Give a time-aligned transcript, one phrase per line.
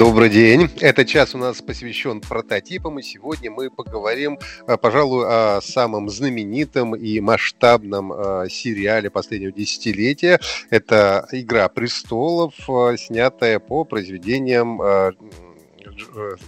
[0.00, 0.70] Добрый день.
[0.80, 6.96] Этот час у нас посвящен прототипам, и сегодня мы поговорим, э, пожалуй, о самом знаменитом
[6.96, 10.40] и масштабном э, сериале последнего десятилетия.
[10.70, 14.80] Это «Игра престолов», э, снятая по произведениям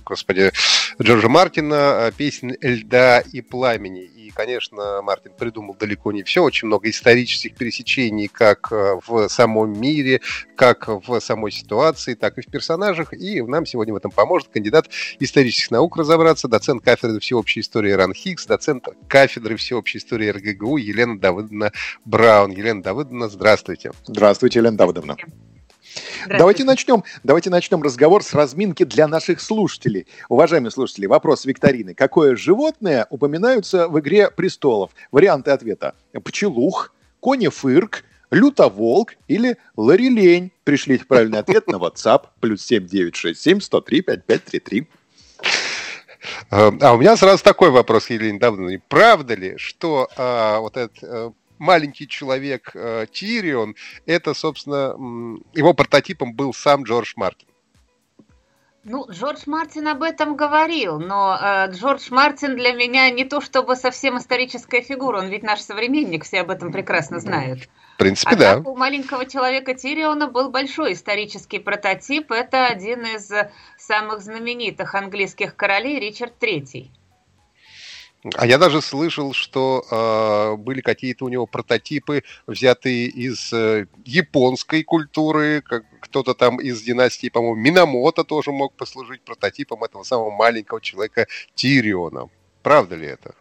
[0.05, 0.51] господи,
[1.01, 6.43] Джорджа Мартина «Песнь льда и пламени» конечно, Мартин придумал далеко не все.
[6.43, 10.21] Очень много исторических пересечений как э, в самом мире,
[10.57, 13.13] как в самой ситуации, так и в персонажах.
[13.13, 14.89] И нам сегодня в этом поможет кандидат
[15.21, 21.19] исторических наук разобраться, доцент кафедры всеобщей истории Ран Хикс, доцент кафедры всеобщей истории РГГУ Елена
[21.19, 21.73] Давыдовна
[22.05, 22.51] Браун.
[22.51, 23.93] Елена Давыдовна, здравствуйте.
[24.07, 25.17] Здравствуйте, Елена Давыдовна.
[26.29, 30.07] Давайте начнем, давайте начнем разговор с разминки для наших слушателей.
[30.29, 31.95] Уважаемые слушатели, вопрос викторины.
[31.95, 34.91] Какое животное упоминаются в «Игре престолов»?
[35.11, 35.95] Варианты ответа.
[36.25, 40.53] Пчелух, конефырк, лютоволк или ларилень.
[40.65, 44.89] Пришлите правильный ответ на WhatsApp плюс 7967 103 5533.
[46.51, 48.81] А у меня сразу такой вопрос, Елена Давыдовна.
[48.89, 51.33] Правда ли, что а, вот этот а,
[51.63, 54.97] маленький человек э, Тирион, это, собственно,
[55.55, 57.49] его прототипом был сам Джордж Мартин.
[58.85, 63.77] Ну, Джордж Мартин об этом говорил, но э, Джордж Мартин для меня не то чтобы
[63.77, 67.69] совсем историческая фигура, он ведь наш современник, все об этом прекрасно знают.
[67.95, 68.59] В принципе, а да.
[68.59, 73.31] у маленького человека Тириона был большой исторический прототип, это один из
[73.79, 76.91] самых знаменитых английских королей Ричард Третий.
[78.37, 84.85] А я даже слышал, что э, были какие-то у него прототипы, взятые из э, японской
[84.85, 90.81] культуры, как кто-то там из династии, по-моему, Минамото тоже мог послужить прототипом этого самого маленького
[90.81, 92.29] человека Тириона.
[92.63, 93.35] Правда ли это?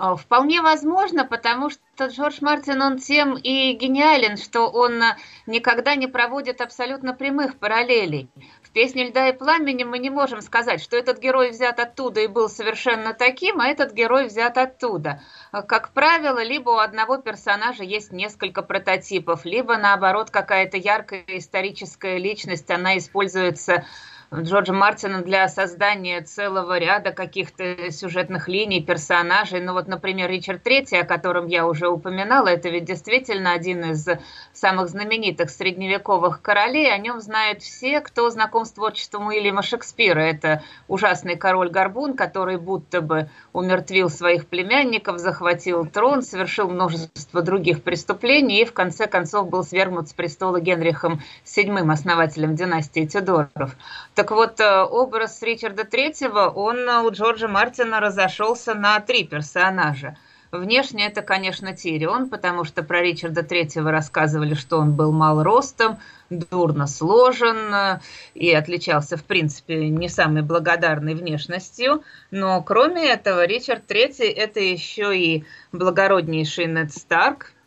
[0.00, 5.16] А, вполне возможно, потому что Джордж Мартин, он тем и гениален, что он а,
[5.46, 8.30] никогда не проводит абсолютно прямых параллелей.
[8.62, 12.28] В «Песне льда и пламени» мы не можем сказать, что этот герой взят оттуда и
[12.28, 15.20] был совершенно таким, а этот герой взят оттуда.
[15.50, 22.18] А, как правило, либо у одного персонажа есть несколько прототипов, либо, наоборот, какая-то яркая историческая
[22.18, 23.84] личность, она используется
[24.34, 29.60] Джорджа Мартина для создания целого ряда каких-то сюжетных линий, персонажей.
[29.62, 34.06] Ну вот, например, Ричард Третий, о котором я уже упоминала, это ведь действительно один из
[34.52, 36.92] самых знаменитых средневековых королей.
[36.92, 40.20] О нем знают все, кто знаком с творчеством Уильяма Шекспира.
[40.20, 48.60] Это ужасный король-горбун, который будто бы умертвил своих племянников, захватил трон, совершил множество других преступлений
[48.60, 53.74] и в конце концов был свергнут с престола Генрихом VII, основателем династии Тюдоров.
[54.18, 60.16] Так вот, э, образ Ричарда Третьего, он у Джорджа Мартина разошелся на три персонажа.
[60.50, 65.98] Внешне это, конечно, Тирион, потому что про Ричарда Третьего рассказывали, что он был мал ростом,
[66.30, 68.00] дурно сложен э,
[68.34, 72.02] и отличался, в принципе, не самой благодарной внешностью.
[72.32, 77.57] Но кроме этого, Ричард Третий– это еще и благороднейший Нед Старк, Э,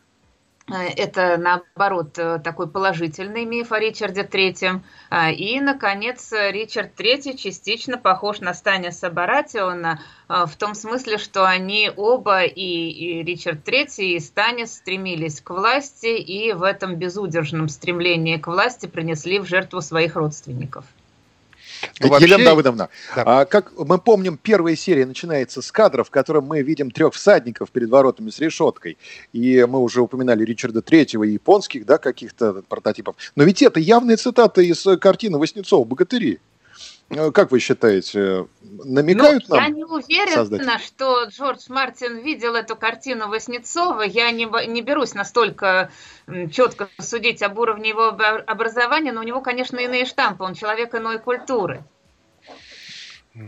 [0.74, 4.84] это, наоборот, э, такой положительный миф о Ричарде Третьем.
[5.10, 10.00] А, и, наконец, Ричард Третий частично похож на Станиса Баратиона
[10.30, 16.18] э, в том смысле, что они оба, и Ричард Третий, и Станис стремились к власти,
[16.18, 20.86] и в этом безудержном стремлении к власти принесли в жертву своих родственников.
[22.00, 22.26] Ну, вообще...
[22.26, 23.24] Елена Давыдовна, да.
[23.26, 27.72] а, как мы помним, первая серия начинается с кадров, в котором мы видим трех всадников
[27.72, 28.98] перед воротами с решеткой.
[29.34, 33.16] И мы уже упоминали Ричарда Третьего и японских да, каких-то прототипов.
[33.36, 36.40] Но ведь это явные цитаты из картины Васнецова «Богатыри».
[37.12, 39.66] Э, как вы считаете, намекают ну, нам?
[39.66, 40.78] Я не уверена, создатели?
[40.80, 44.02] что Джордж Мартин видел эту картину Васнецова.
[44.02, 45.92] Я не, не берусь настолько
[46.52, 48.08] четко судить об уровне его
[48.48, 50.44] образования, но у него, конечно, иные штампы.
[50.44, 51.84] Он человек иной культуры.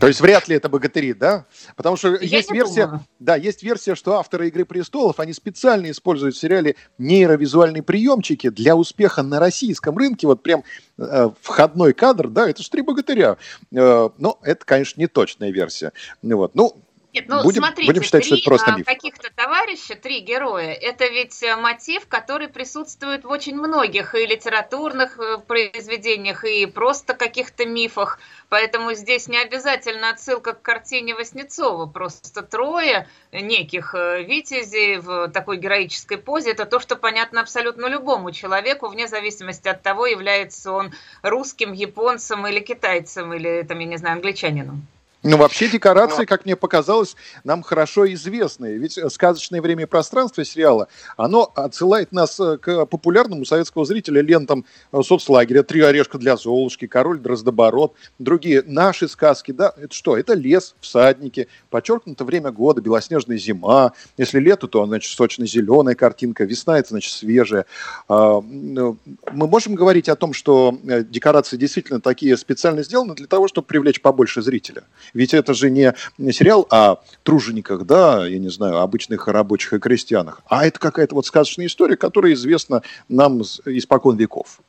[0.00, 1.44] То есть вряд ли это богатыри, да?
[1.76, 3.04] Потому что Я есть версия, думаю.
[3.18, 8.76] да, есть версия, что авторы «Игры престолов», они специально используют в сериале нейровизуальные приемчики для
[8.76, 10.26] успеха на российском рынке.
[10.26, 10.64] Вот прям
[10.96, 13.36] э, входной кадр, да, это же «Три богатыря».
[13.72, 15.92] Э, но это, конечно, не точная версия.
[16.22, 16.54] Вот.
[16.54, 16.83] Ну,
[17.14, 18.86] нет, ну будем, смотрите, будем считать, три что это просто миф.
[18.86, 24.26] каких-то товарища товарища, три героя, это ведь э, мотив, который присутствует в очень многих и
[24.26, 28.18] литературных э, произведениях, и просто каких-то мифах.
[28.48, 31.86] Поэтому здесь не обязательно отсылка к картине Васнецова.
[31.86, 36.50] Просто трое неких э, витязей в такой героической позе.
[36.50, 42.46] Это то, что понятно абсолютно любому человеку, вне зависимости от того, является он русским, японцем
[42.46, 44.86] или китайцем, или, там, я не знаю, англичанином.
[45.26, 48.74] Ну, вообще декорации, как мне показалось, нам хорошо известны.
[48.76, 54.66] Ведь «Сказочное время и пространство» сериала, оно отсылает нас э, к популярному советского зрителя лентам
[54.92, 59.52] э, соцлагеря «Три орешка для Золушки», «Король Дроздоборот», другие наши сказки.
[59.52, 60.18] Да, это что?
[60.18, 63.94] Это лес, всадники, подчеркнуто время года, белоснежная зима.
[64.18, 67.64] Если лето, то, значит, сочно-зеленая картинка, весна– это, значит, свежая.
[68.08, 68.98] А, ну,
[69.32, 73.66] мы можем говорить о том, что э, декорации действительно такие специально сделаны для того, чтобы
[73.66, 74.84] привлечь побольше зрителя.
[75.14, 80.42] Ведь это же не сериал о тружениках, да, я не знаю, обычных рабочих и крестьянах,
[80.46, 84.60] а это какая-то вот сказочная история, которая известна нам испокон веков.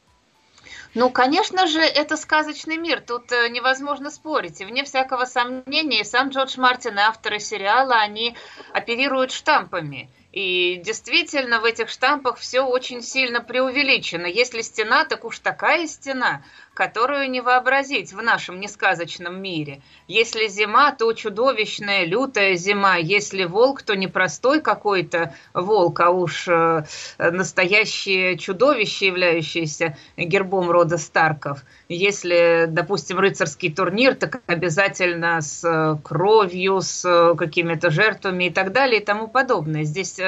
[0.94, 4.62] Ну, конечно же, это сказочный мир, тут э, невозможно спорить.
[4.62, 8.34] И вне всякого сомнения, сам Джордж Мартин и авторы сериала, они
[8.72, 10.10] оперируют штампами.
[10.32, 14.26] И действительно, в этих штампах все очень сильно преувеличено.
[14.26, 16.44] Если стена, так уж такая стена
[16.76, 19.82] которую не вообразить в нашем несказочном мире.
[20.10, 22.98] Если зима, то чудовищная, лютая зима.
[22.98, 26.84] Если волк, то не простой какой-то волк, а уж э,
[27.18, 31.60] настоящее чудовище, являющееся гербом рода Старков.
[31.88, 38.74] Если, допустим, рыцарский турнир, так обязательно с э, кровью, с э, какими-то жертвами и так
[38.74, 39.86] далее и тому подобное.
[39.86, 40.20] Здесь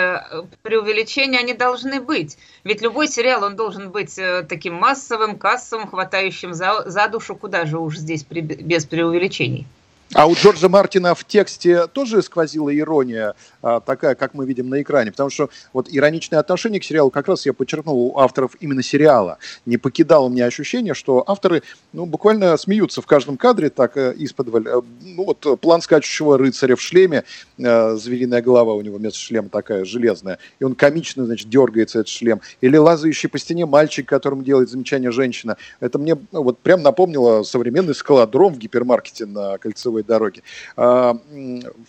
[0.62, 2.38] преувеличения они должны быть.
[2.64, 4.18] Ведь любой сериал, он должен быть
[4.48, 9.66] таким массовым, кассовым, хватающим хватающим за, за душу, куда же уж здесь при, без преувеличений.
[10.14, 14.82] А у Джорджа Мартина в тексте тоже сквозила ирония, а, такая, как мы видим на
[14.82, 18.82] экране, потому что вот ироничное отношение к сериалу как раз я подчеркнул у авторов именно
[18.82, 19.38] сериала.
[19.66, 21.62] Не покидало мне ощущение, что авторы
[21.92, 26.78] ну, буквально смеются в каждом кадре, так э, из-под э, Ну вот план скачущего рыцаря
[26.78, 27.26] в шлеме,
[27.58, 32.10] э, звериная голова у него вместо шлема такая железная, и он комично, значит, дергается этот
[32.10, 32.40] шлем.
[32.62, 35.58] Или лазающий по стене мальчик, которому делает замечание женщина.
[35.82, 40.44] Это мне ну, вот прям напомнило современный скалодром в гипермаркете на Кольцевой кольцевой дороги.
[40.76, 41.18] А,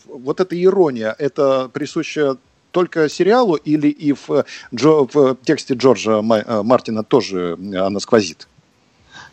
[0.06, 2.36] вот эта ирония, это присуще
[2.70, 4.44] только сериалу или и в,
[4.74, 8.46] Джо, в тексте Джорджа э, Мартина тоже она сквозит?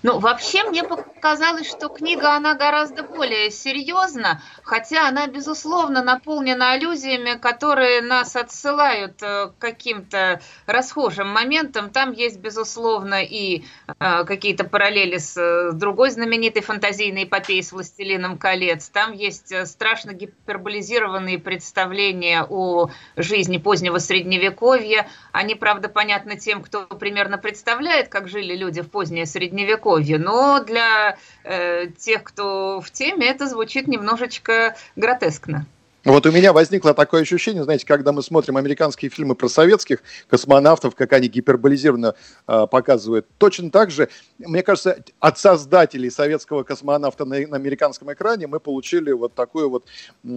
[0.05, 7.39] Ну, вообще мне показалось, что книга, она гораздо более серьезна, хотя она, безусловно, наполнена аллюзиями,
[7.39, 11.89] которые нас отсылают э, к каким-то расхожим моментам.
[11.89, 18.37] Там есть, безусловно, и э, какие-то параллели с э, другой знаменитой фантазийной эпопеей с «Властелином
[18.37, 18.89] колец».
[18.89, 25.07] Там есть страшно гиперболизированные представления о жизни позднего Средневековья.
[25.31, 30.17] Они, правда, понятны тем, кто примерно представляет, как жили люди в позднее Средневековье, здоровье.
[30.17, 35.65] Но для э, тех, кто в теме, это звучит немножечко гротескно.
[36.03, 40.93] Вот у меня возникло такое ощущение, знаете, когда мы смотрим американские фильмы про советских космонавтов,
[40.93, 42.13] как они гиперболизированно
[42.47, 48.45] э, показывают, точно так же, мне кажется, от создателей советского космонавта на, на американском экране
[48.45, 49.87] мы получили вот такую вот
[50.23, 50.27] э,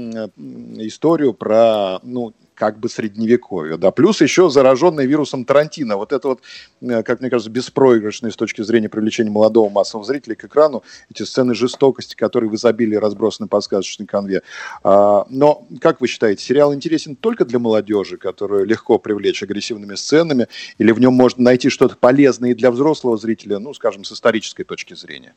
[0.78, 6.40] историю про, ну, как бы средневековье, да, плюс еще зараженный вирусом Тарантино, вот это вот,
[6.80, 11.22] э, как мне кажется, беспроигрышные с точки зрения привлечения молодого массового зрителя к экрану, эти
[11.22, 14.42] сцены жестокости, которые в изобилии разбросаны по сказочной конве.
[14.82, 20.48] А, но, как вы считаете, сериал интересен только для молодежи, которую легко привлечь агрессивными сценами,
[20.78, 24.64] или в нем можно найти что-то полезное и для взрослого зрителя, ну, скажем, с исторической
[24.64, 25.34] точки зрения?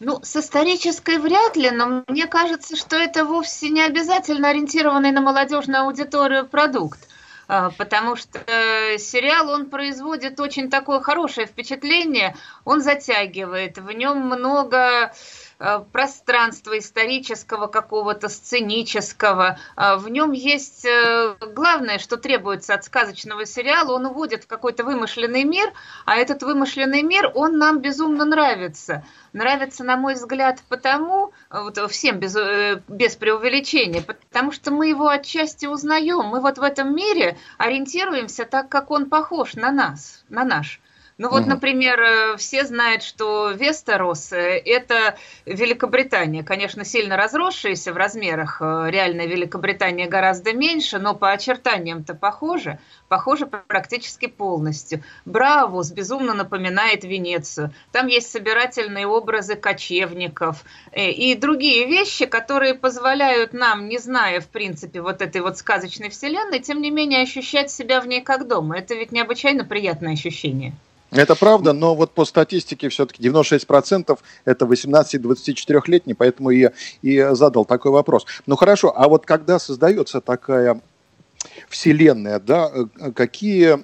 [0.00, 5.20] Ну, с исторической вряд ли, но мне кажется, что это вовсе не обязательно ориентированный на
[5.20, 6.98] молодежную аудиторию продукт.
[7.46, 12.34] А, потому что э, сериал, он производит очень такое хорошее впечатление,
[12.64, 15.12] он затягивает, в нем много
[15.92, 19.58] пространства исторического какого-то, сценического.
[19.76, 24.84] Э, в нем есть э, главное, что требуется от сказочного сериала, он уводит в какой-то
[24.84, 25.72] вымышленный мир,
[26.04, 29.04] а этот вымышленный мир, он нам безумно нравится.
[29.32, 32.36] Нравится, на мой взгляд, потому, вот всем без,
[32.86, 38.68] без преувеличения, потому что мы его отчасти узнаем, мы вот в этом мире ориентируемся так,
[38.68, 40.80] как он похож на нас, на наш.
[41.16, 45.16] Ну вот, например, э, все знают, что Вестерос э,– это
[45.46, 48.60] Великобритания, конечно, сильно разросшаяся в размерах.
[48.60, 52.80] Э, реальная Великобритания гораздо меньше, но по очертаниям-то похоже.
[53.08, 55.04] Похоже практически полностью.
[55.24, 57.72] Бравус безумно напоминает Венецию.
[57.92, 60.64] Там есть собирательные образы кочевников
[60.96, 66.58] и другие вещи, которые позволяют нам, не зная, в принципе, вот этой вот сказочной вселенной,
[66.58, 68.78] тем не менее ощущать себя в ней как дома.
[68.78, 70.74] Это ведь необычайно приятное ощущение.
[71.14, 77.92] Это правда, но вот по статистике все-таки 96% это 18-24-летние, поэтому я и задал такой
[77.92, 78.26] вопрос.
[78.46, 80.80] Ну хорошо, а вот когда создается такая
[81.68, 83.74] вселенная, да, э, какие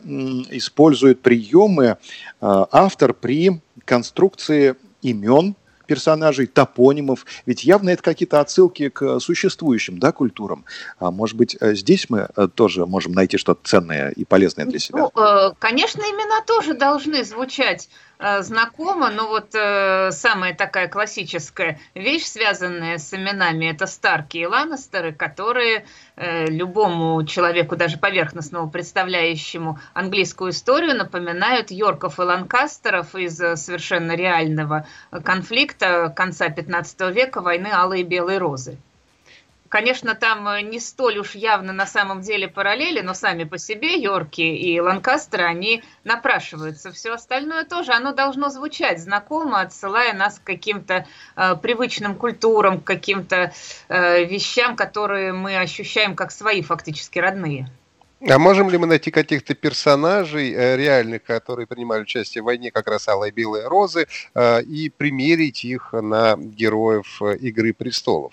[0.57, 1.97] использует приемы э,
[2.41, 5.55] автор при конструкции имен
[5.91, 7.27] персонажей, топонимов.
[7.47, 10.65] Ведь явно это какие-то отсылки к существующим да, культурам.
[11.01, 14.79] А может быть, э, здесь мы э, тоже можем найти что-то ценное и полезное для
[14.79, 15.01] себя?
[15.01, 17.89] Ну, э, конечно, имена тоже должны звучать
[18.23, 24.45] Э, знакомо, но вот э, самая такая классическая вещь, связанная с именами, это Старки и
[24.45, 25.87] Ланнестеры, которые
[26.17, 34.15] э, любому человеку, даже поверхностному, представляющему английскую историю, напоминают Йорков и Ланкастеров из э, совершенно
[34.15, 34.87] реального
[35.25, 38.77] конфликта конца 15 века, войны Алой и Белой Розы.
[39.71, 43.95] Конечно, там э, не столь уж явно на самом деле параллели, но сами по себе
[44.03, 46.91] Йорки и Ланкастеры, они напрашиваются.
[46.91, 52.85] Все остальное тоже, оно должно звучать знакомо, отсылая нас к каким-то э, привычным культурам, к
[52.85, 53.53] каким-то
[53.89, 57.71] э, вещам, которые мы ощущаем как свои, фактически родные.
[58.29, 62.89] А можем ли мы найти каких-то персонажей э, реальных, которые принимали участие в войне, как
[62.89, 68.33] раз Алая и Белые Розы, э, и примерить их на героев Игры престолов?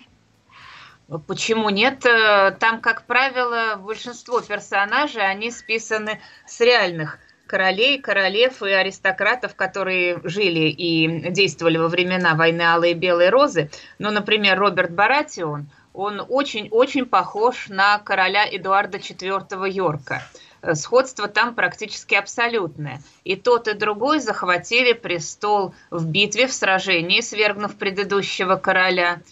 [1.26, 2.06] Почему нет?
[2.06, 10.20] Э, там, как правило, большинство персонажей, они списаны с реальных королей, королев и аристократов, которые
[10.26, 13.70] жили и действовали во времена войны Алой и Белой Розы.
[14.00, 20.24] Ну, например, Роберт Баратион, он очень-очень похож на короля Эдуарда IV Йорка.
[20.62, 23.02] Э, сходство там практически абсолютное.
[23.24, 29.22] И тот, и другой захватили престол в битве, в сражении, свергнув предыдущего короля–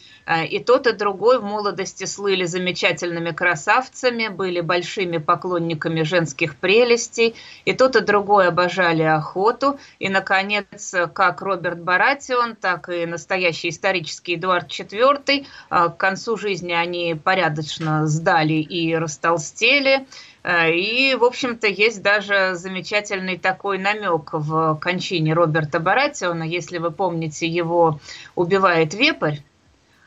[0.49, 7.35] и тот, и другой в молодости слыли замечательными красавцами, были большими поклонниками женских прелестей.
[7.65, 9.79] И тот, и другой обожали охоту.
[9.99, 16.73] И, наконец, как Роберт Баратион, так и настоящий исторический Эдуард IV, э, к концу жизни
[16.73, 20.07] они порядочно сдали и растолстели.
[20.43, 26.43] Э, и, в общем-то, есть даже замечательный такой намек в кончине Роберта Баратиона.
[26.43, 27.99] Если вы помните, его
[28.35, 29.37] убивает вепрь,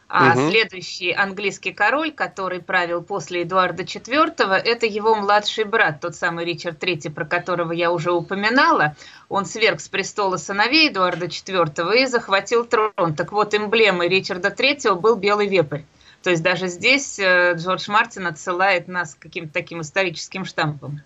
[0.09, 0.51] а угу.
[0.51, 6.83] следующий английский король, который правил после Эдуарда IV, это его младший брат, тот самый Ричард
[6.83, 8.97] III, про которого я уже упоминала.
[9.29, 13.15] Он сверг с престола сыновей Эдуарда IV и захватил трон.
[13.17, 15.83] Так вот, эмблемой Ричарда III был белый вепрь.
[16.23, 21.03] То есть даже здесь э, Джордж Мартин отсылает нас к каким-то таким историческим штампам.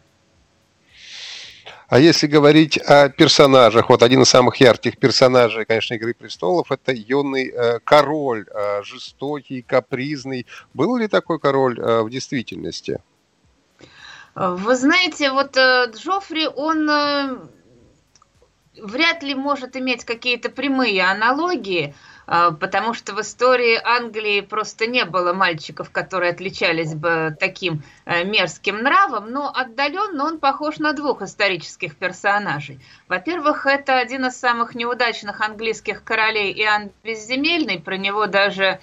[1.89, 6.93] А если говорить о персонажах, вот один из самых ярких персонажей, конечно, «Игры престолов»– это
[6.93, 10.47] юный э, король, э, жестокий, капризный.
[10.75, 13.03] Был ли такой король э, в действительности?
[14.35, 17.37] Вы знаете, вот э, Джоффри, он э,
[18.81, 21.95] вряд ли может иметь какие-то прямые аналогии–
[22.33, 28.79] потому что в истории Англии просто не было мальчиков, которые отличались бы таким э, мерзким
[28.79, 32.81] нравом, но отдаленно он похож на двух исторических персонажей.
[33.07, 38.81] Во-первых, это один из самых неудачных английских королей Иоанн Безземельный, про него даже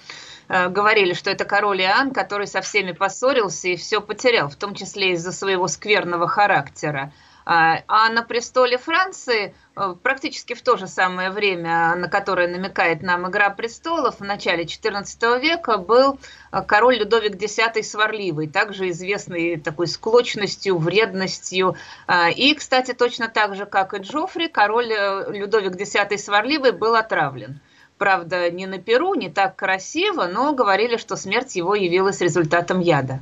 [0.48, 4.76] э, говорили, что это король Иоанн, который со всеми поссорился и все потерял, в том
[4.76, 7.12] числе из-за своего скверного характера.
[7.52, 13.02] А, а на престоле Франции э, практически в то же самое время, на которое намекает
[13.02, 16.20] нам «Игра престолов», в начале XIV века был
[16.52, 21.74] э, король Людовик X Сварливый, также известный такой склочностью, вредностью.
[22.06, 26.94] А, и, кстати, точно так же, как и Джоффри, король э, Людовик X Сварливый был
[26.94, 27.58] отравлен.
[27.98, 33.18] Правда, не на Перу, не так красиво, но говорили, что смерть его явилась результатом яда,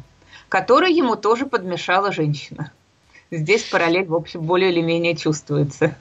[0.50, 2.72] который ему тоже подмешала женщина
[3.30, 5.96] здесь параллель, в общем, более или менее чувствуется.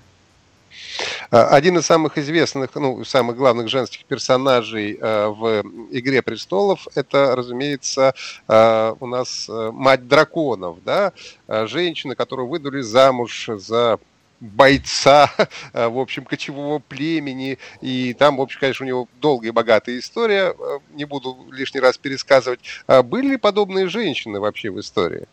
[1.29, 7.35] А, один из самых известных, ну, самых главных женских персонажей э, в «Игре престолов» это,
[7.35, 8.13] разумеется,
[8.47, 11.13] э, у нас мать драконов, да,
[11.47, 13.99] женщина, которую выдали замуж за
[14.39, 15.31] бойца,
[15.73, 17.57] в общем, кочевого племени.
[17.81, 20.55] И там, в общем, конечно, у него долгая и богатая история.
[20.93, 22.59] Не буду лишний раз пересказывать.
[23.05, 25.27] Были ли подобные женщины вообще в истории?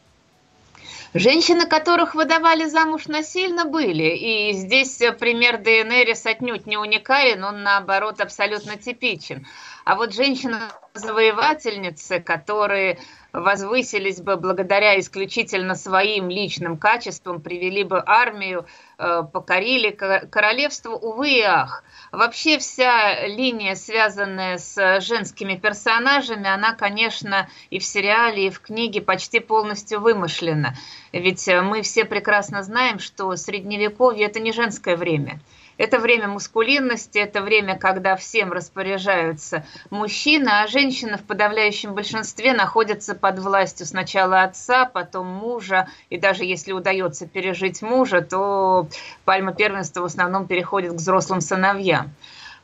[1.14, 4.16] Женщины, которых выдавали замуж насильно, были.
[4.16, 9.46] И здесь пример ДНРис отнюдь не уникален, он, наоборот, абсолютно типичен.
[9.84, 12.98] А вот женщины-завоевательницы, которые
[13.34, 18.64] возвысились бы благодаря исключительно своим личным качествам, привели бы армию,
[18.96, 21.84] э, покорили королевство, увы и ах.
[22.12, 29.02] Вообще вся линия, связанная с женскими персонажами, она, конечно, и в сериале, и в книге
[29.02, 30.74] почти полностью вымышлена.
[31.12, 35.40] Ведь мы все прекрасно знаем, что средневековье– это не женское время–
[35.76, 43.14] это время мускулинности, это время, когда всем распоряжаются мужчины, а женщины в подавляющем большинстве находятся
[43.14, 48.88] под властью сначала отца, потом мужа, и даже если удается пережить мужа, то
[49.24, 52.14] пальма первенства в основном переходит к взрослым сыновьям.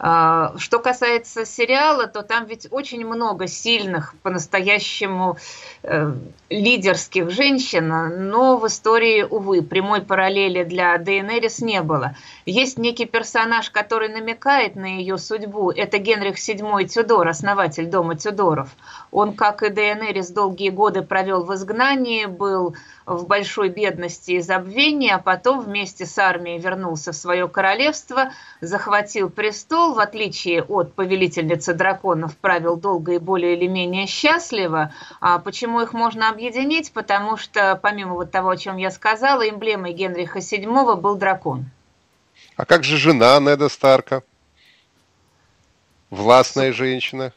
[0.03, 5.37] А, что касается сериала, то там ведь очень много сильных, по-настоящему
[5.83, 6.15] э,
[6.49, 12.17] лидерских женщин, но в истории, увы, прямой параллели для Дейенерис не было.
[12.47, 15.71] Есть некий персонаж, который намекает на ее судьбу.
[15.71, 18.71] Это Генрих VII Тюдор, основатель дома Тюдоров.
[19.11, 22.75] Он, как и Дейенерис, долгие годы провел в изгнании, был
[23.17, 29.29] в большой бедности и забвении, а потом вместе с армией вернулся в свое королевство, захватил
[29.31, 34.93] престол, в отличие от повелительницы драконов, правил долго и более или менее счастливо.
[35.21, 36.93] А почему их можно объединить?
[36.93, 41.67] Потому что, помимо вот того, о чем я сказала, эмблемой Генриха VII был дракон.
[42.57, 44.23] А как же жена Неда Старка?
[46.11, 47.33] Властная женщина.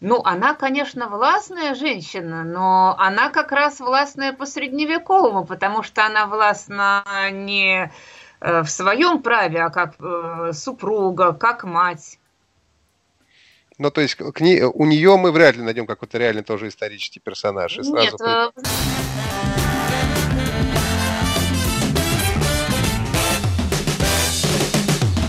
[0.00, 6.26] Ну, она, конечно, властная женщина, но она как раз властная по средневековому, потому что она
[6.26, 7.92] властна не
[8.40, 12.18] э, в своем праве, а как э, супруга, как мать.
[13.76, 17.20] Ну, то есть к ней, у нее мы вряд ли найдем какой-то реальный тоже исторический
[17.20, 17.76] персонаж.
[17.76, 18.50] И сразу Нет, э,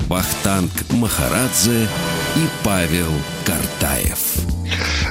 [0.08, 1.84] Вахтанг Махарадзе
[2.36, 3.12] и Павел
[3.46, 4.61] Картаев.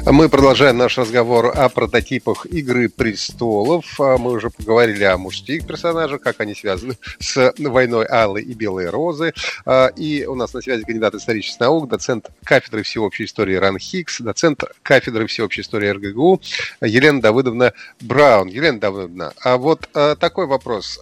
[0.07, 4.01] Мы продолжаем наш разговор о прототипах «Игры престолов».
[4.01, 8.89] А мы уже поговорили о мужских персонажах, как они связаны с войной Аллы и Белой
[8.89, 9.35] Розы.
[9.67, 14.21] А, и у нас на связи кандидат исторических наук, доцент кафедры всеобщей истории Ран Хикс,
[14.21, 16.41] доцент кафедры всеобщей истории РГГУ
[16.81, 18.49] Елена Давыдовна Браун.
[18.49, 20.99] Елена Давыдовна, а вот а, такой вопрос.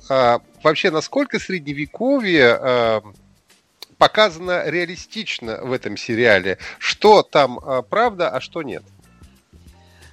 [0.62, 3.02] Вообще, насколько средневековье
[3.99, 6.59] показано реалистично в этом сериале.
[6.78, 8.83] Что там а, правда, а что нет?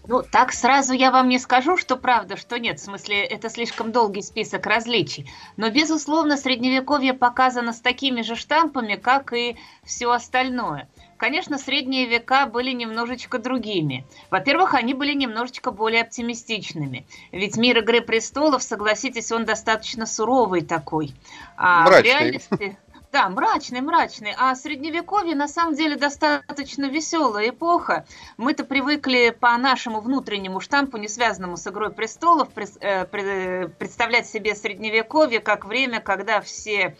[0.08, 2.80] Ну, так сразу я вам не скажу, что правда, что нет.
[2.80, 5.30] В смысле, это слишком долгий список различий.
[5.58, 10.88] Но, безусловно, средневековье показано с такими же штампами, как и все остальное.
[11.18, 14.06] Конечно, средние века были немножечко другими.
[14.30, 17.08] Во-первых, они были немножечко более оптимистичными.
[17.32, 21.16] Ведь мир «Игры престолов», согласитесь, он достаточно суровый такой.
[21.58, 22.02] А Мрачный.
[22.02, 22.78] в реальности...
[23.16, 24.36] Да, мрачный, мрачный.
[24.38, 28.06] А средневековье на самом деле достаточно веселая эпоха.
[28.36, 35.40] Мы-то привыкли по нашему внутреннему штампу, не связанному с «Игрой престолов», э, представлять себе средневековье
[35.40, 36.98] как время, когда все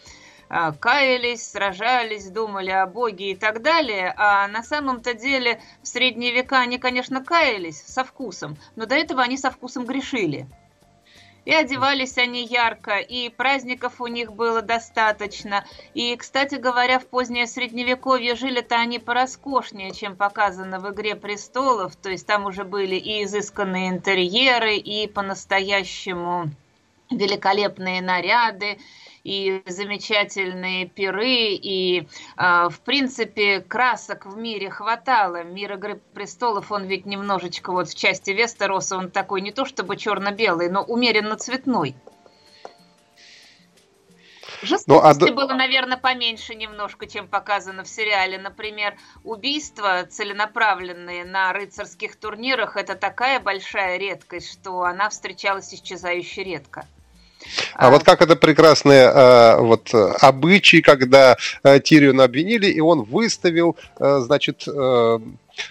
[0.48, 4.14] э, каялись, сражались, думали о Боге и так далее.
[4.16, 9.20] А на самом-то деле в средние века они, конечно, каялись со вкусом, но до этого
[9.20, 10.46] они со вкусом грешили.
[11.46, 15.64] И одевались они ярко, и праздников у них было достаточно.
[15.94, 21.94] И, кстати говоря, в позднее Средневековье жили-то они пороскошнее, чем показано в «Игре престолов».
[21.94, 26.50] То есть там уже были и изысканные интерьеры, и по-настоящему
[27.10, 28.78] великолепные наряды,
[29.26, 35.42] и замечательные пиры, и, э, в принципе, красок в мире хватало.
[35.42, 39.96] Мир «Игры престолов», он ведь немножечко вот в части Вестероса, он такой не то чтобы
[39.96, 41.96] черно-белый, но умеренно цветной.
[44.62, 45.34] Жестокости ну, а...
[45.34, 48.38] было, наверное, поменьше немножко, чем показано в сериале.
[48.38, 56.86] Например, убийства целенаправленные на рыцарских турнирах– это такая большая редкость, что она встречалась исчезающе редко.
[57.74, 63.76] А, вот как это прекрасные а, вот обычаи, когда а, Тириона обвинили, и он выставил,
[63.98, 65.20] а, значит, а,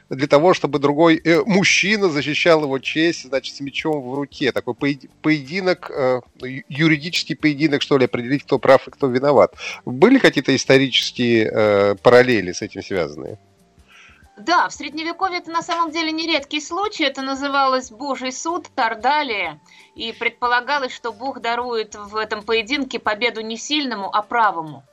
[0.09, 4.51] для того, чтобы другой э, мужчина защищал его честь, значит, с мечом в руке.
[4.51, 4.73] Такой
[5.21, 6.21] поединок, э,
[6.69, 9.53] юридический поединок, что ли, определить, кто прав и кто виноват.
[9.85, 13.38] Были какие-то исторические э, параллели с этим связанные?
[14.38, 17.06] Да, в Средневековье это на самом деле не редкий случай.
[17.06, 19.62] Это называлось Божий суд, Тардалия.
[19.95, 24.84] И предполагалось, что Бог дарует в этом поединке победу не сильному, а правому.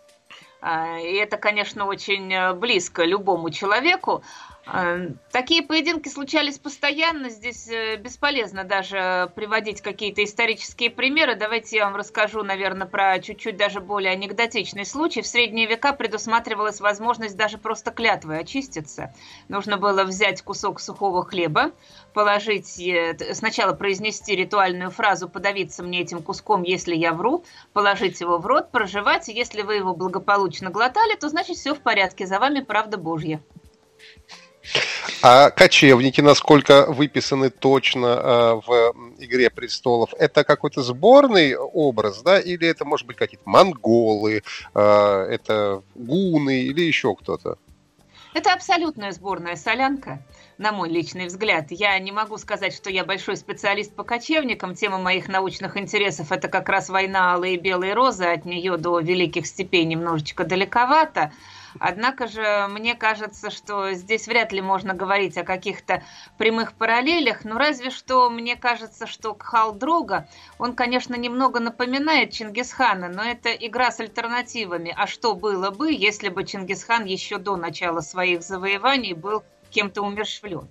[0.60, 4.22] А, и это, конечно, очень э, близко любому человеку.
[4.64, 4.96] А,
[5.32, 11.34] такие поединки случались постоянно, здесь э, бесполезно даже приводить какие-то исторические примеры.
[11.34, 15.20] Давайте я вам расскажу, наверное, про чуть-чуть даже более анекдотичный случай.
[15.20, 19.12] В средние века предусматривалась возможность даже просто клятвой очиститься.
[19.48, 21.72] Нужно было взять кусок сухого хлеба,
[22.14, 28.38] положить, э, сначала произнести ритуальную фразу «подавиться мне этим куском, если я вру», положить его
[28.38, 32.60] в рот, проживать, если вы его благополучно глотали, то значит все в порядке, за вами
[32.60, 33.40] правда Божья.
[35.22, 42.66] А кочевники, насколько выписаны точно э, в «Игре престолов», это какой-то сборный образ, да, или
[42.66, 44.42] это, может быть, какие-то монголы,
[44.74, 47.56] э, это гуны или еще кто-то?
[48.34, 50.24] Это абсолютная сборная солянка,
[50.58, 51.66] на мой личный взгляд.
[51.70, 54.74] Я не могу сказать, что я большой специалист по кочевникам.
[54.74, 58.24] Тема моих научных интересов– это как раз война алые и белые розы.
[58.24, 61.30] От нее до великих степей немножечко далековато.
[61.78, 66.02] Однако же мне кажется, что здесь вряд ли можно говорить о каких-то
[66.38, 73.08] прямых параллелях, но разве что мне кажется, что Кхал Дрога, он, конечно, немного напоминает Чингисхана,
[73.08, 74.94] но это игра с альтернативами.
[74.96, 80.68] А что было бы, если бы Чингисхан еще до начала своих завоеваний был кем-то умершвлен?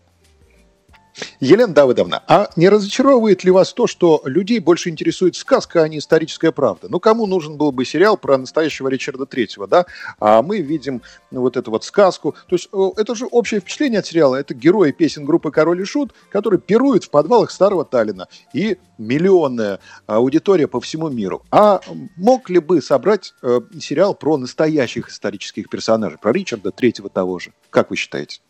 [1.39, 5.97] Елена Давыдовна, а не разочаровывает ли вас то, что людей больше интересует сказка, а не
[5.97, 6.87] историческая правда?
[6.89, 9.85] Ну, кому нужен был бы сериал про настоящего Ричарда Третьего, да?
[10.19, 12.35] А мы видим ну, вот эту вот сказку.
[12.47, 14.35] То есть это же общее впечатление от сериала.
[14.35, 18.27] Это герои песен группы «Король и Шут», которые пируют в подвалах старого Таллина.
[18.53, 21.43] И миллионная аудитория по всему миру.
[21.51, 21.81] А
[22.15, 27.53] мог ли бы собрать э, сериал про настоящих исторических персонажей, про Ричарда Третьего того же?
[27.69, 28.41] Как вы считаете?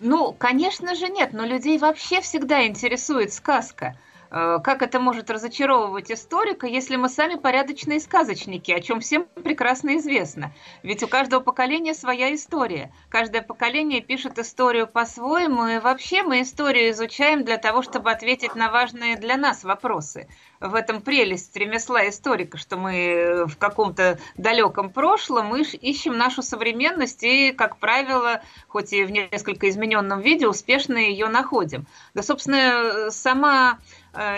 [0.00, 3.96] Ну, конечно же нет, но людей вообще всегда интересует сказка.
[4.30, 9.96] Э, как это может разочаровывать историка, если мы сами порядочные сказочники, о чем всем прекрасно
[9.96, 10.52] известно?
[10.82, 12.92] Ведь у каждого поколения своя история.
[13.08, 18.70] Каждое поколение пишет историю по-своему, и вообще мы историю изучаем для того, чтобы ответить на
[18.70, 20.28] важные для нас вопросы.
[20.60, 27.22] В этом прелесть ремесла историка, что мы в каком-то далеком прошлом мы ищем нашу современность
[27.22, 31.86] и, как правило, хоть и в несколько измененном виде, успешно ее находим.
[32.14, 33.78] Да, собственно, сама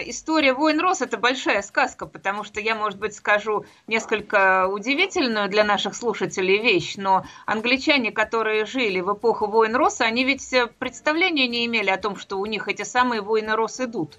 [0.04, 5.64] история «Воин Рос»— это большая сказка, потому что я, может быть, скажу несколько удивительную для
[5.64, 11.48] наших слушателей вещь, но англичане, которые жили в эпоху «Воин Роса», они ведь э, представления
[11.48, 14.18] не имели о том, что у них эти самые «Воины Рос» идут.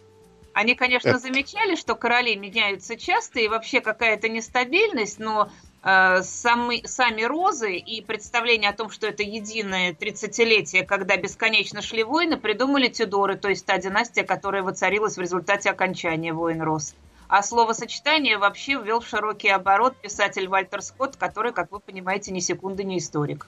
[0.53, 7.23] Они, конечно, замечали, что короли меняются часто и вообще какая-то нестабильность, но Э, сами, сами
[7.23, 13.35] розы и представление о том, что это единое 30-летие, когда бесконечно шли войны, придумали Тюдоры,
[13.35, 16.93] то есть та династия, которая воцарилась в результате окончания войн роз.
[17.27, 22.41] А словосочетание вообще ввел в широкий оборот писатель Вальтер Скотт, который, как вы понимаете, ни
[22.41, 23.47] секунды не историк.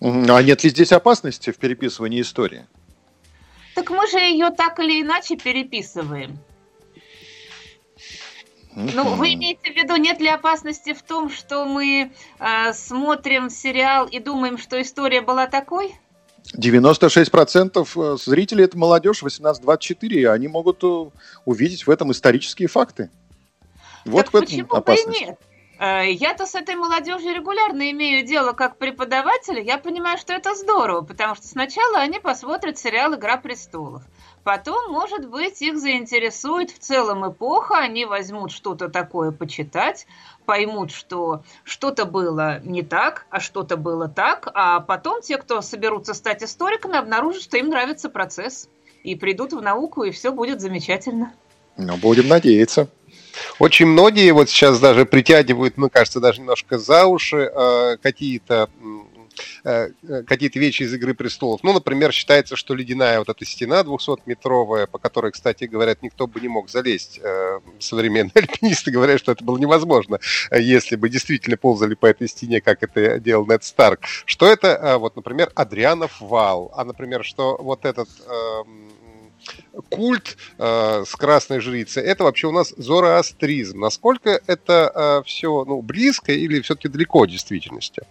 [0.00, 2.66] А нет ли здесь опасности в переписывании истории?
[3.74, 6.38] Так мы же ее так или иначе переписываем.
[8.76, 14.06] Ну, вы имеете в виду, нет ли опасности в том, что мы э, смотрим сериал
[14.06, 15.94] и думаем, что история была такой?
[16.56, 21.10] 96% э, зрителей– это молодежь 18-24, и они могут э,
[21.44, 23.10] увидеть в этом исторические факты.
[24.04, 25.06] Вот так в этом почему опасность.
[25.06, 25.38] бы и нет?
[25.78, 29.60] Э, я-то с этой молодежью регулярно имею дело как преподаватель.
[29.60, 34.02] Я понимаю, что это здорово, потому что сначала они посмотрят сериал «Игра престолов».
[34.44, 40.06] Потом, может быть, их заинтересует в целом эпоха, они возьмут что-то такое почитать,
[40.44, 46.12] поймут, что что-то было не так, а что-то было так, а потом те, кто соберутся
[46.12, 48.68] стать историками, обнаружат, что им нравится процесс,
[49.02, 51.32] и придут в науку, и все будет замечательно.
[51.78, 52.88] Ну, будем надеяться.
[53.58, 58.68] Очень многие вот сейчас даже притягивают, мне кажется, даже немножко за уши э, какие-то
[59.62, 61.62] какие-то вещи из «Игры престолов».
[61.62, 66.40] Ну, например, считается, что ледяная вот эта стена 200-метровая, по которой, кстати, говорят, никто бы
[66.40, 67.20] не мог залезть.
[67.22, 70.18] Э, современные альпинисты говорят, что это было невозможно,
[70.52, 74.00] если бы действительно ползали по этой стене, как это делал Нед Старк.
[74.24, 78.92] Что это, вот, например, Адрианов вал, а, например, что вот этот эм,
[79.90, 83.80] культ э, с красной жрицей, это вообще у нас зороастризм.
[83.80, 88.02] Насколько это э, все ну, близко или все-таки далеко от действительности?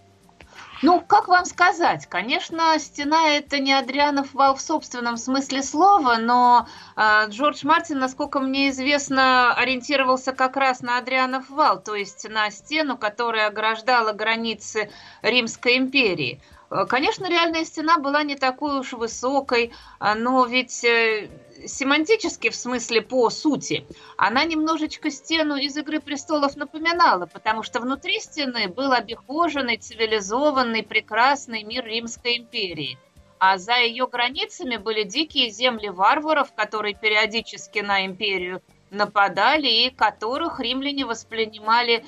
[0.84, 2.08] Ну, как вам сказать?
[2.08, 6.68] Конечно, стена это не Адрианов вал в собственном смысле слова, но
[6.98, 12.52] э, Джордж Мартин, насколько мне известно, ориентировался как раз на Адрианов вал, то есть на
[12.52, 14.92] стену, которая ограждала границы
[15.22, 16.42] Римской империи.
[16.70, 21.30] Э, конечно, реальная стена была не такой уж высокой, а, но ведь э,
[21.68, 23.86] семантически, в смысле по сути,
[24.18, 31.64] она немножечко стену из «Игры престолов» напоминала, потому что внутри стены был обихоженный, цивилизованный, прекрасный
[31.64, 32.98] мир Римской империи.
[33.40, 40.62] а за ее границами были дикие земли варваров, которые периодически на империю нападали и которых
[40.62, 42.06] римляне воспринимали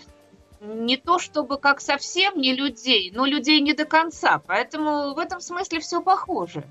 [0.61, 4.41] не то чтобы как совсем не людей, но людей не до конца.
[4.47, 6.63] Поэтому в этом смысле все похоже.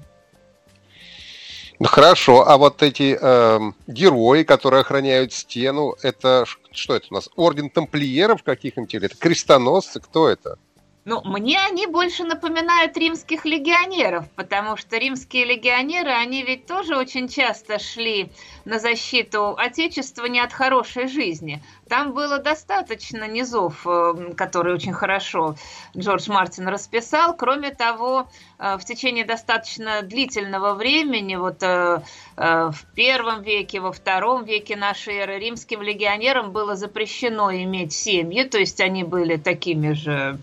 [1.81, 7.29] Ну хорошо, а вот эти э, герои, которые охраняют стену, это что это у нас?
[7.37, 10.01] Орден тамплиеров каких-нибудь или это крестоносцы?
[10.01, 10.59] Кто это?
[11.05, 17.29] Ну, мне они больше напоминают римских легионеров, потому что римские легионеры, они ведь тоже очень
[17.29, 18.31] часто шли
[18.65, 21.63] на защиту Отечества не от хорошей жизни.
[21.89, 25.57] Там было достаточно низов, э, которые очень хорошо
[25.97, 27.37] Джордж Мартин расписал.
[27.37, 28.27] Кроме того,
[28.59, 32.01] э, в течение достаточно длительного времени, вот э,
[32.37, 38.59] в первом веке, во втором веке нашей эры, римским легионерам было запрещено иметь семьи, то
[38.59, 40.39] есть они были такими же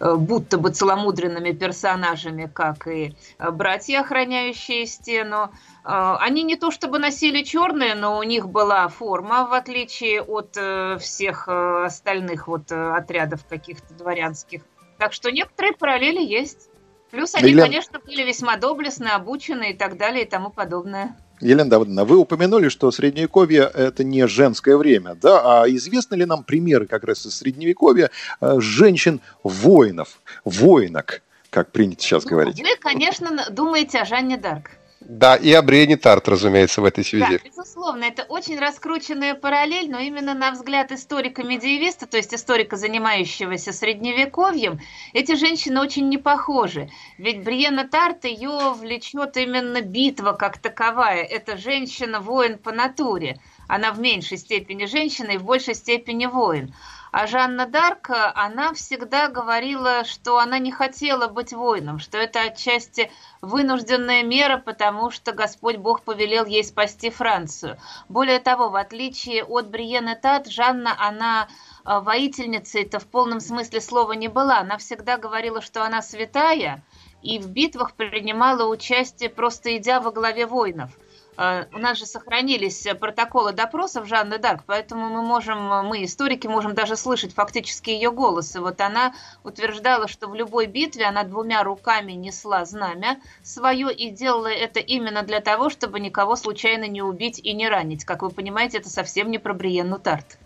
[0.00, 5.50] будто бы целомудренными персонажами, как и братья, охраняющие стену.
[5.88, 10.56] А, они не то чтобы носили черные, но у них была форма, в отличие от
[10.56, 14.62] э, всех э, остальных вот э, отрядов каких-то дворянских.
[14.98, 16.70] Так что некоторые параллели есть.
[17.12, 17.68] Плюс они, Елена...
[17.68, 21.16] конечно, были весьма доблестны, обучены и так далее и тому подобное.
[21.40, 25.62] Елена Давыдовна, вы упомянули, что Средневековье– это не женское время, да?
[25.62, 32.58] А известны ли нам примеры как раз из Средневековья женщин-воинов, воинок, как принято сейчас говорить?
[32.58, 34.70] Вы, конечно, думаете о Жанне Дарк.
[35.08, 37.38] Да, и Брене Тарт, разумеется, в этой связи.
[37.38, 43.72] Да, безусловно, это очень раскрученная параллель, но именно на взгляд историка-медиевиста, то есть историка, занимающегося
[43.72, 44.80] средневековьем,
[45.12, 46.90] эти женщины очень не похожи.
[47.18, 51.22] Ведь Бриена Тарт ее влечет именно битва как таковая.
[51.22, 53.38] Это женщина-воин по натуре.
[53.68, 56.74] Она в меньшей степени женщина и в большей степени воин.
[57.18, 63.10] А Жанна Дарк, она всегда говорила, что она не хотела быть воином, что это отчасти
[63.40, 67.78] вынужденная мера, потому что Господь Бог повелел ей спасти Францию.
[68.10, 71.48] Более того, в отличие от Бриены Тат, Жанна, она
[71.84, 74.58] а, воительницей это в полном смысле слова не была.
[74.58, 76.84] Она всегда говорила, что она святая,
[77.22, 81.05] и в битвах принимала участие, просто идя во главе воинов– Э,
[81.38, 86.96] у нас же сохранились протоколы допросов Жанны Дарк, поэтому мы можем, мы, историки, можем даже
[86.96, 88.56] слышать фактически ее голос.
[88.56, 94.10] И вот она утверждала, что в любой битве она двумя руками несла знамя свое и
[94.10, 98.04] делала это именно для того, чтобы никого случайно не убить и не ранить.
[98.04, 100.38] Как вы понимаете, это совсем не про Бриенну Тарт.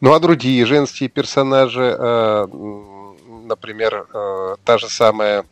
[0.00, 2.46] Ну а другие женские персонажи, э,
[3.44, 5.44] например, э, та же самая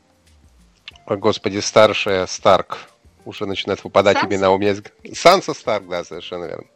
[1.07, 2.79] господи, старшая Старк
[3.25, 4.35] уже начинает выпадать Санса?
[4.35, 4.75] имена у меня.
[5.15, 6.67] Санса Старк, да, совершенно верно.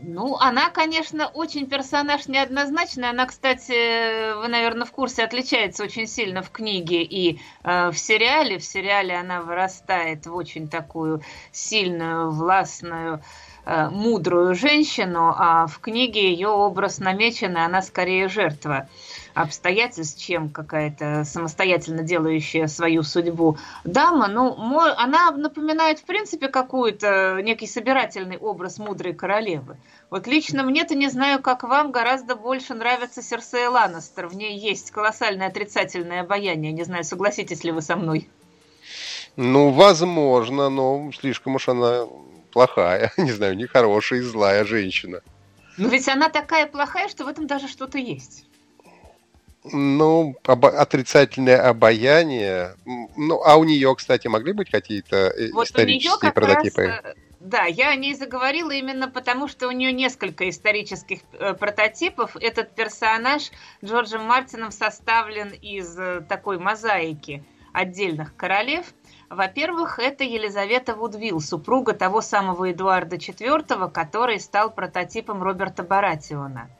[0.00, 3.10] Ну, она, конечно, очень персонаж неоднозначный.
[3.10, 8.58] Она, кстати, вы, наверное, в курсе, отличается очень сильно в книге и э, в сериале.
[8.58, 13.22] В сериале она вырастает в очень такую сильную, властную,
[13.66, 18.86] э, мудрую женщину, а в книге ее образ намечен, и она скорее жертва.
[18.86, 24.26] Э, обстоятельств, чем какая-то самостоятельно делающая свою судьбу дама.
[24.26, 29.76] Ну, она напоминает, в принципе, какую-то некий собирательный образ мудрой королевы.
[30.10, 34.26] Вот лично мне-то, не знаю, как вам, гораздо больше нравится Серсея Ланнестер.
[34.26, 36.72] В ней есть колоссальное отрицательное обаяние.
[36.72, 38.28] Не знаю, согласитесь ли вы со мной?
[39.36, 42.06] Ну, возможно, но слишком уж она
[42.50, 45.20] плохая, не знаю, нехорошая и злая женщина.
[45.76, 48.47] Но ведь она такая плохая, что в этом даже что-то есть.
[49.72, 52.74] Ну, обо- отрицательное обаяние.
[52.84, 56.86] Ну, а у нее, кстати, могли быть какие-то э, вот исторические прототипы?
[56.86, 61.54] Раз, э, да, я о ней заговорила именно потому, что у нее несколько исторических э,
[61.54, 62.36] прототипов.
[62.36, 63.50] Этот персонаж
[63.84, 65.96] Джорджем Мартином составлен из
[66.28, 68.86] такой мозаики отдельных королев.
[69.30, 76.70] Во-первых, это Елизавета Вудвилл, супруга того самого Эдуарда IV, который стал прототипом Роберта Баратиона.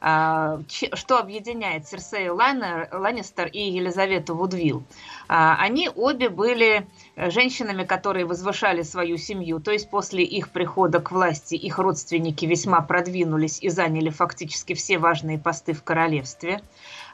[0.00, 4.84] А, что объединяет Серсею Ланнистер и Елизавету Вудвилл.
[5.28, 11.10] А, они обе были женщинами, которые возвышали свою семью, то есть после их прихода к
[11.10, 16.62] власти их родственники весьма продвинулись и заняли фактически все важные посты в королевстве.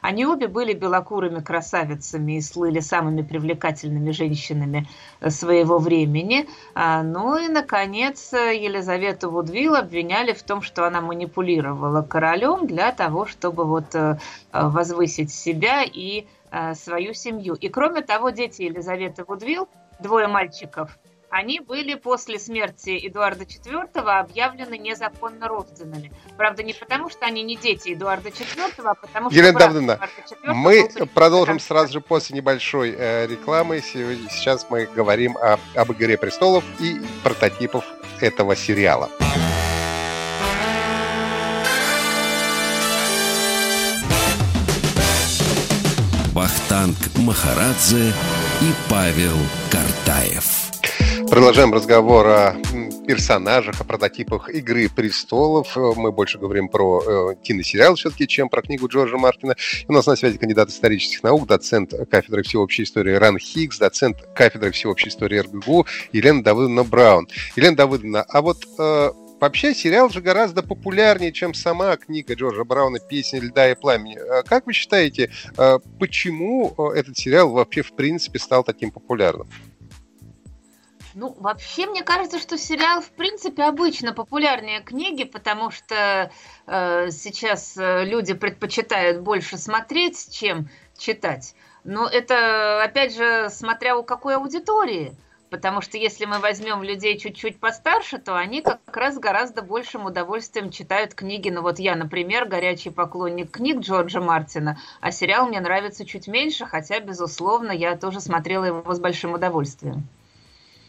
[0.05, 4.87] Они обе были белокурыми красавицами и слыли самыми привлекательными женщинами
[5.19, 6.47] э, своего времени.
[6.75, 13.25] А, ну и, наконец, Елизавету Вудвилл обвиняли в том, что она манипулировала королем для того,
[13.25, 14.19] чтобы вот э,
[14.53, 17.55] возвысить себя и э, свою семью.
[17.55, 19.67] И кроме того, дети Елизаветы Вудвилл,
[19.99, 20.99] двое мальчиков,
[21.35, 26.13] они были после смерти Эдуарда IV объявлены незаконно рожденными.
[26.37, 29.37] Правда, не потому, что они не дети Эдуарда IV, а потому что...
[29.37, 29.99] Елена Давыдовна,
[30.45, 33.81] мы продолжим сразу же после небольшой э, рекламы.
[33.81, 37.83] Сейчас мы говорим о, об «Игре престолов» и прототипов
[38.21, 39.09] этого сериала.
[46.31, 48.13] Вахтанг Махарадзе
[48.61, 49.35] и Павел
[49.69, 50.64] Картаев.
[51.29, 52.55] Продолжаем разговор о
[53.07, 55.75] персонажах, о прототипах «Игры престолов».
[55.75, 59.55] Мы больше говорим про э, киносериал все-таки, чем про книгу Джорджа Мартина.
[59.87, 64.71] У нас на связи кандидат исторических наук, доцент кафедры всеобщей истории Ран Хиггс, доцент кафедры
[64.71, 67.27] всеобщей истории РГГУ Елена Давыдовна Браун.
[67.55, 72.99] Елена Давыдовна, а вот э, Вообще сериал же гораздо популярнее, чем сама книга Джорджа Брауна
[72.99, 74.17] «Песня льда и пламени».
[74.17, 79.49] А как вы считаете, э, почему э, этот сериал вообще в принципе стал таким популярным?
[81.17, 86.29] Ну, вообще, мне кажется, что сериал, в принципе, обычно популярнее книги, потому что
[86.67, 91.55] э, сейчас э, люди предпочитают больше смотреть, чем читать.
[91.85, 95.15] Но это, опять же, смотря у какой аудитории.
[95.49, 100.69] Потому что если мы возьмем людей чуть-чуть постарше, то они как раз гораздо большим удовольствием
[100.69, 101.49] читают книги.
[101.49, 106.65] Ну вот я, например, горячий поклонник книг Джорджа Мартина, а сериал мне нравится чуть меньше,
[106.65, 110.09] хотя, безусловно, я тоже смотрела его с большим удовольствием.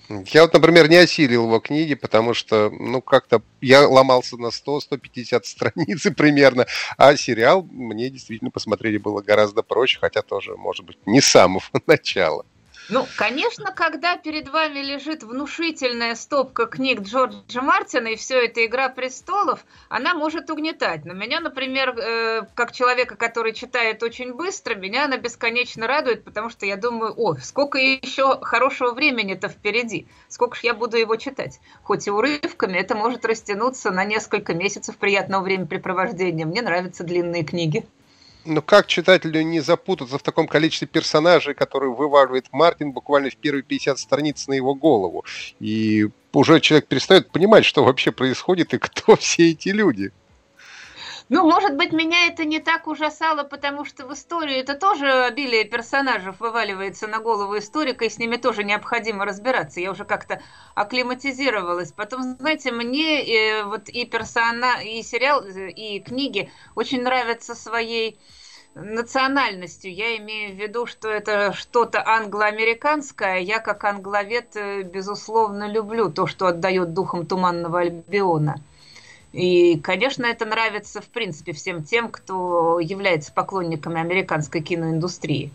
[0.09, 5.41] Я вот, например, не осилил его книги, потому что, ну, как-то я ломался на 100-150
[5.45, 6.67] страниц примерно,
[6.97, 11.65] а сериал мне действительно посмотреть было гораздо проще, хотя тоже, может быть, не с самого
[11.87, 12.45] начала.
[12.89, 18.89] Ну, конечно, когда перед вами лежит внушительная стопка книг Джорджа Мартина и все это «Игра
[18.89, 21.05] престолов», она может угнетать.
[21.05, 26.49] Но меня, например, э, как человека, который читает очень быстро, меня она бесконечно радует, потому
[26.49, 31.59] что я думаю, о, сколько еще хорошего времени-то впереди, сколько же я буду его читать.
[31.83, 36.47] Хоть и урывками, это может растянуться на несколько месяцев приятного времяпрепровождения.
[36.47, 37.85] Мне нравятся длинные книги.
[38.47, 43.65] Ну как читателю не запутаться в таком количестве персонажей, которые вываливает Мартин буквально в первые
[43.65, 45.25] 50 страниц на его голову?
[45.59, 50.13] И уже человек перестает понимать, что вообще происходит и кто все эти люди.
[51.29, 55.65] Ну, может быть, меня это не так ужасало, потому что в истории это тоже обилие
[55.65, 59.81] персонажей вываливается на голову историка, и с ними тоже необходимо разбираться.
[59.81, 60.41] Я уже как-то
[60.77, 61.91] акклиматизировалась.
[61.91, 68.21] Потом, знаете, мне э, вот и персона, и сериал, и книги очень нравятся своей
[68.77, 69.93] национальностью.
[69.93, 73.39] Я имею в виду, что это что-то англо-американское.
[73.39, 78.61] Я, как англовед, э, безусловно, люблю то, что отдает духом Туманного Альбиона.
[79.33, 85.53] И, конечно, это нравится, в принципе, всем тем, кто является поклонниками американской киноиндустрии.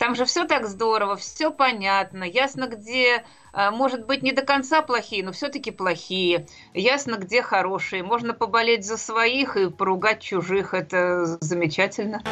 [0.00, 4.80] Там же все так здорово, все понятно, ясно, где, а, может быть, не до конца
[4.80, 8.02] плохие, но все-таки плохие, ясно, где хорошие.
[8.02, 12.22] Можно поболеть за своих и поругать чужих, это замечательно.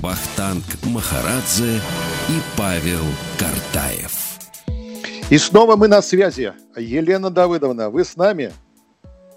[0.00, 3.04] Вахтанг Махарадзе и Павел
[3.38, 4.31] Картаев.
[5.32, 6.52] И снова мы на связи.
[6.76, 8.52] Елена Давыдовна, вы с нами?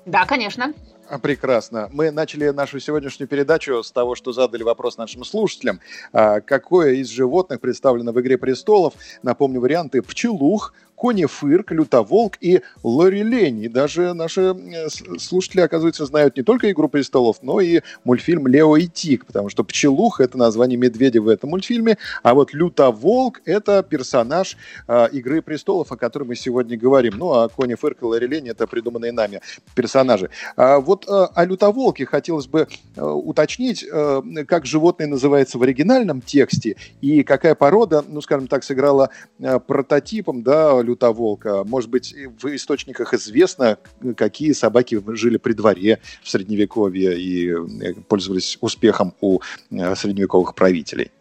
[0.05, 0.73] Да, конечно.
[1.08, 1.88] А, прекрасно.
[1.89, 5.79] Мы начали нашу сегодняшнюю передачу с того, что задали вопрос нашим слушателям.
[6.12, 8.95] А, какое из животных представлено в «Игре престолов»?
[9.23, 10.01] Напомню варианты.
[10.01, 13.63] Пчелух, Конефырк, Лютоволк и Лорелень.
[13.63, 14.88] И даже наши э,
[15.19, 19.63] слушатели, оказывается, знают не только «Игру престолов», но и мультфильм «Лео и Тик», потому что
[19.63, 25.91] Пчелух— это название медведя в этом мультфильме, а вот Лютоволк— это персонаж э, «Игры престолов»,
[25.91, 27.15] о которой мы сегодня говорим.
[27.17, 29.41] Ну, а Конефырк и Лорелень— это придуманные нами
[29.75, 30.29] персонажи.
[30.55, 36.21] А вот э, о Лютоволке хотелось бы э, уточнить, э, как животное называется в оригинальном
[36.21, 41.63] тексте и какая порода, ну, скажем так, сыграла э, прототипом, да, лютоволка?
[41.63, 43.78] Может быть, в источниках известно,
[44.15, 49.39] какие собаки жили при дворе в Средневековье и э, пользовались успехом у
[49.71, 51.12] э, средневековых правителей?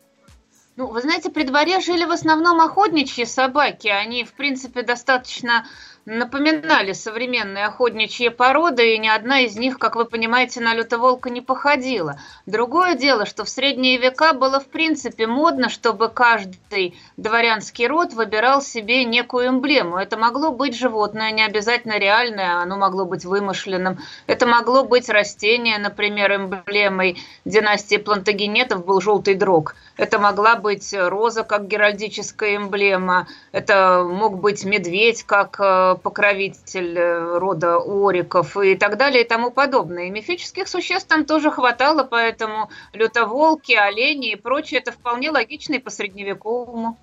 [0.76, 3.86] Ну, вы знаете, при дворе жили в основном охотничьи собаки.
[3.86, 5.66] Они, в принципе, достаточно
[6.06, 11.40] напоминали современные охотничьи породы, и ни одна из них, как вы понимаете, на лютоволка не
[11.40, 12.20] походила.
[12.46, 18.60] Другое дело, что в средние века было в принципе модно, чтобы каждый дворянский род выбирал
[18.60, 19.96] себе некую эмблему.
[19.96, 23.98] Это могло быть животное, не обязательно реальное, оно могло быть вымышленным.
[24.26, 29.74] Это могло быть растение, например, эмблемой династии плантагенетов был желтый дрог.
[29.96, 33.26] Это могла быть роза как геральдическая эмблема.
[33.52, 39.50] Это мог быть медведь как э, покровитель э, рода ориков и так далее и тому
[39.50, 40.06] подобное.
[40.06, 45.78] И мифических существ там тоже хватало, поэтому лютоволки, олени и прочее, это вполне логично и
[45.78, 46.98] по средневековому.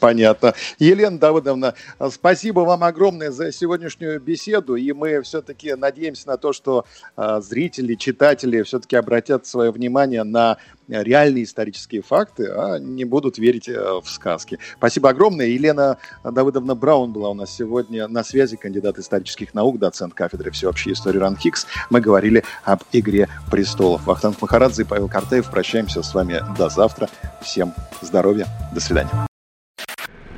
[0.00, 0.54] Понятно.
[0.78, 1.74] Елена Давыдовна,
[2.10, 6.86] спасибо вам огромное за сегодняшнюю беседу, и мы все-таки надеемся на то, что
[7.16, 10.56] э, зрители, читатели все-таки обратят свое внимание на
[10.88, 14.58] реальные исторические факты, а не будут верить э, в сказки.
[14.78, 15.46] Спасибо огромное.
[15.46, 20.92] Елена Давыдовна Браун была у нас сегодня на связи, кандидат исторических наук, доцент кафедры всеобщей
[20.92, 21.66] истории РАНХИКС.
[21.90, 24.06] Мы говорили об «Игре престолов».
[24.06, 25.50] Вахтанг Махарадзе и Павел Картаев.
[25.50, 27.08] Прощаемся с вами до завтра.
[27.42, 28.46] Всем здоровья.
[28.72, 29.26] До свидания.